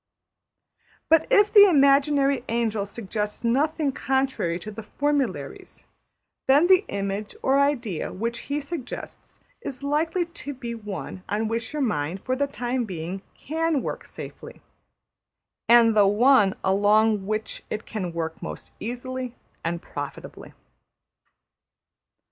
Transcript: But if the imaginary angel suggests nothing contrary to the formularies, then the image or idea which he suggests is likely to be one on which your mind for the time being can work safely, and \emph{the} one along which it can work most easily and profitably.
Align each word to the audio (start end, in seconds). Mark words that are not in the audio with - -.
But 1.09 1.27
if 1.29 1.53
the 1.53 1.69
imaginary 1.69 2.43
angel 2.49 2.87
suggests 2.87 3.43
nothing 3.43 3.91
contrary 3.91 4.57
to 4.57 4.71
the 4.71 4.81
formularies, 4.81 5.85
then 6.47 6.65
the 6.65 6.85
image 6.87 7.35
or 7.43 7.59
idea 7.59 8.11
which 8.11 8.39
he 8.49 8.59
suggests 8.61 9.41
is 9.61 9.83
likely 9.83 10.25
to 10.25 10.55
be 10.55 10.73
one 10.73 11.21
on 11.29 11.47
which 11.47 11.71
your 11.71 11.83
mind 11.83 12.21
for 12.23 12.35
the 12.35 12.47
time 12.47 12.83
being 12.85 13.21
can 13.35 13.83
work 13.83 14.03
safely, 14.03 14.63
and 15.69 15.91
\emph{the} 15.93 16.11
one 16.11 16.55
along 16.63 17.27
which 17.27 17.61
it 17.69 17.85
can 17.85 18.11
work 18.11 18.41
most 18.41 18.73
easily 18.79 19.35
and 19.63 19.83
profitably. 19.83 20.53